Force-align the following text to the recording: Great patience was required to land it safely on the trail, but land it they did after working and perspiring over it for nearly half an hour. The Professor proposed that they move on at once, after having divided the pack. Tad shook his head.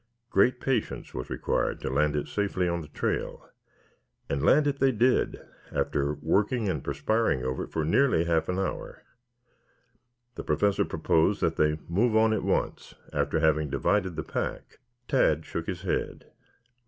Great 0.31 0.59
patience 0.59 1.13
was 1.13 1.29
required 1.29 1.79
to 1.79 1.87
land 1.87 2.15
it 2.15 2.27
safely 2.27 2.67
on 2.67 2.81
the 2.81 2.87
trail, 2.87 3.47
but 4.27 4.39
land 4.39 4.65
it 4.65 4.79
they 4.79 4.91
did 4.91 5.39
after 5.71 6.15
working 6.23 6.67
and 6.67 6.83
perspiring 6.83 7.43
over 7.45 7.65
it 7.65 7.71
for 7.71 7.85
nearly 7.85 8.23
half 8.23 8.49
an 8.49 8.57
hour. 8.57 9.03
The 10.33 10.43
Professor 10.43 10.85
proposed 10.85 11.39
that 11.41 11.55
they 11.55 11.77
move 11.87 12.15
on 12.17 12.33
at 12.33 12.41
once, 12.41 12.95
after 13.13 13.39
having 13.41 13.69
divided 13.69 14.15
the 14.15 14.23
pack. 14.23 14.79
Tad 15.07 15.45
shook 15.45 15.67
his 15.67 15.83
head. 15.83 16.25